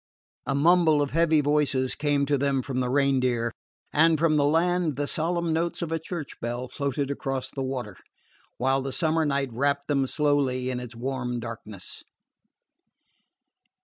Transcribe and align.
A 0.47 0.55
mumble 0.55 0.99
of 0.99 1.11
heavy 1.11 1.41
voices 1.41 1.93
came 1.93 2.25
to 2.25 2.35
them 2.35 2.63
from 2.63 2.79
the 2.79 2.89
Reindeer; 2.89 3.51
and 3.93 4.17
from 4.17 4.35
the 4.35 4.45
land 4.45 4.95
the 4.95 5.05
solemn 5.05 5.53
notes 5.53 5.83
of 5.83 5.91
a 5.91 5.99
church 5.99 6.39
bell 6.41 6.67
floated 6.67 7.11
across 7.11 7.51
the 7.51 7.61
water, 7.61 7.97
while 8.57 8.81
the 8.81 8.91
summer 8.93 9.27
night 9.27 9.49
wrapped 9.53 9.87
them 9.87 10.07
slowly 10.07 10.71
in 10.71 10.79
its 10.79 10.95
warm 10.95 11.39
darkness. 11.39 12.01